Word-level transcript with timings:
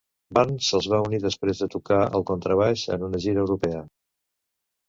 Burns 0.35 0.69
se'ls 0.71 0.87
va 0.93 1.01
unir 1.09 1.19
després 1.25 1.61
de 1.63 1.69
tocar 1.75 1.99
el 2.21 2.25
contrabaix 2.31 2.87
en 2.97 3.07
una 3.11 3.23
gira 3.27 3.45
europea. 3.47 3.85